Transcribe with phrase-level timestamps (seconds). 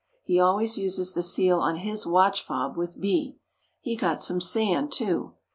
[0.23, 3.37] He always uses the seal on his watch fob with "B."
[3.81, 5.33] He got some sand, too.